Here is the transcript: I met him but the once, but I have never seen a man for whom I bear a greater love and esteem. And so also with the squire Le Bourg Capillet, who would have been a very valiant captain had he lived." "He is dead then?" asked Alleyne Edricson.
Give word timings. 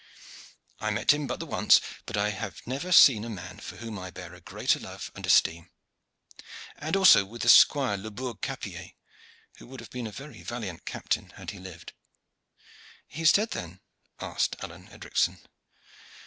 I 0.79 0.89
met 0.89 1.13
him 1.13 1.27
but 1.27 1.39
the 1.39 1.45
once, 1.45 1.79
but 2.07 2.17
I 2.17 2.29
have 2.29 2.65
never 2.65 2.91
seen 2.91 3.23
a 3.23 3.29
man 3.29 3.59
for 3.59 3.75
whom 3.77 3.99
I 3.99 4.09
bear 4.09 4.33
a 4.33 4.41
greater 4.41 4.79
love 4.79 5.11
and 5.13 5.23
esteem. 5.27 5.69
And 6.77 6.95
so 6.95 6.99
also 7.01 7.23
with 7.23 7.43
the 7.43 7.49
squire 7.49 7.97
Le 7.97 8.09
Bourg 8.09 8.41
Capillet, 8.41 8.93
who 9.57 9.67
would 9.67 9.79
have 9.79 9.91
been 9.91 10.07
a 10.07 10.11
very 10.11 10.41
valiant 10.41 10.85
captain 10.87 11.29
had 11.35 11.51
he 11.51 11.59
lived." 11.59 11.93
"He 13.07 13.21
is 13.21 13.31
dead 13.31 13.51
then?" 13.51 13.79
asked 14.19 14.55
Alleyne 14.63 14.87
Edricson. 14.87 15.37